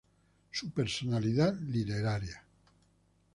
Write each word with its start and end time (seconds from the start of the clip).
Su 0.49 0.71
personalidad 0.71 1.53
literaria. 1.61 2.41